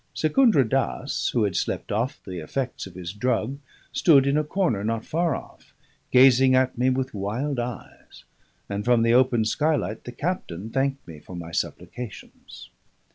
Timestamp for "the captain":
10.05-10.71